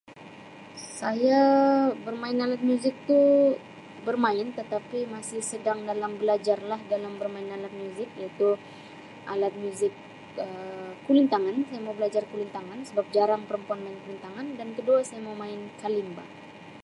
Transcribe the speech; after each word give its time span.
Saya 0.97 1.41
bermain 2.05 2.37
alat 2.45 2.61
muzik 2.69 2.95
tu 3.09 3.21
bermain 4.05 4.47
tetapi 4.59 4.99
masih 5.15 5.41
sedang 5.51 5.79
dalam 5.89 6.11
belajar 6.21 6.57
lah 6.71 6.81
dalam 6.93 7.13
bermain 7.21 7.49
alat 7.55 7.73
muzik 7.81 8.09
iaitu 8.19 8.49
alat 9.33 9.53
muzik 9.63 9.93
Um 10.43 10.85
kulintangan 11.05 11.55
saya 11.67 11.79
mau 11.85 11.95
belajar 11.99 12.23
kulintangan 12.33 12.79
sebab 12.89 13.05
jarang 13.15 13.43
perempuan 13.47 13.79
main 13.85 13.97
kulintangan 14.05 14.47
dan 14.59 14.67
kedua 14.77 14.99
saya 15.07 15.21
mau 15.27 15.35
main 15.43 15.59
kalimba. 15.81 16.25